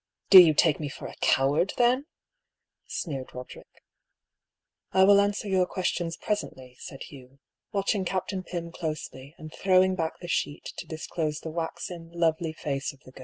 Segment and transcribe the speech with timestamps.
[0.31, 2.07] "Do you take me for a coward, then?"
[2.87, 3.83] sneered Roderick."
[4.99, 7.37] I will answer your questions presently," said Hugh,
[7.71, 12.91] watching Captain Pym closely, and throwing back the sheet to disclose the waxen, lovely face
[12.93, 13.19] of the girl.